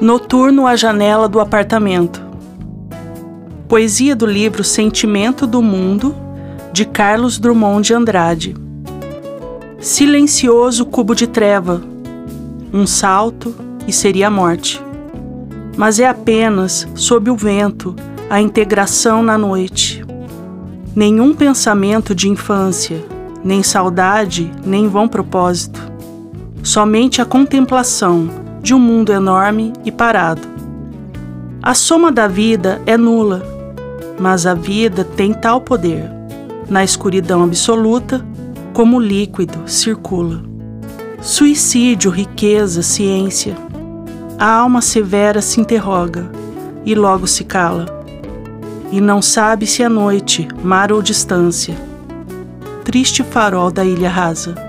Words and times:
Noturno 0.00 0.64
à 0.64 0.76
janela 0.76 1.28
do 1.28 1.40
apartamento. 1.40 2.24
Poesia 3.66 4.14
do 4.14 4.26
livro 4.26 4.62
Sentimento 4.62 5.44
do 5.44 5.60
Mundo, 5.60 6.14
de 6.72 6.84
Carlos 6.84 7.36
Drummond 7.36 7.84
de 7.84 7.94
Andrade. 7.94 8.54
Silencioso 9.80 10.86
cubo 10.86 11.16
de 11.16 11.26
treva. 11.26 11.82
Um 12.72 12.86
salto 12.86 13.52
e 13.88 13.92
seria 13.92 14.28
a 14.28 14.30
morte. 14.30 14.80
Mas 15.76 15.98
é 15.98 16.06
apenas, 16.06 16.86
sob 16.94 17.28
o 17.28 17.34
vento, 17.34 17.96
a 18.30 18.40
integração 18.40 19.20
na 19.20 19.36
noite. 19.36 20.04
Nenhum 20.94 21.34
pensamento 21.34 22.14
de 22.14 22.28
infância, 22.28 23.04
nem 23.42 23.64
saudade, 23.64 24.48
nem 24.64 24.86
vão 24.86 25.08
propósito. 25.08 25.80
Somente 26.62 27.20
a 27.20 27.24
contemplação 27.24 28.46
de 28.62 28.74
um 28.74 28.78
mundo 28.78 29.12
enorme 29.12 29.72
e 29.84 29.90
parado. 29.90 30.42
A 31.62 31.74
soma 31.74 32.10
da 32.10 32.26
vida 32.28 32.80
é 32.86 32.96
nula, 32.96 33.42
mas 34.18 34.46
a 34.46 34.54
vida 34.54 35.04
tem 35.04 35.32
tal 35.32 35.60
poder. 35.60 36.10
Na 36.68 36.84
escuridão 36.84 37.44
absoluta, 37.44 38.24
como 38.72 39.00
líquido 39.00 39.58
circula. 39.66 40.42
Suicídio, 41.20 42.10
riqueza, 42.10 42.82
ciência. 42.82 43.56
A 44.38 44.50
alma 44.52 44.80
severa 44.80 45.42
se 45.42 45.60
interroga 45.60 46.30
e 46.84 46.94
logo 46.94 47.26
se 47.26 47.42
cala. 47.44 47.86
E 48.92 49.00
não 49.00 49.20
sabe 49.20 49.66
se 49.66 49.82
é 49.82 49.88
noite, 49.88 50.46
mar 50.62 50.92
ou 50.92 51.02
distância. 51.02 51.74
Triste 52.84 53.22
farol 53.24 53.70
da 53.70 53.84
ilha 53.84 54.08
rasa. 54.08 54.67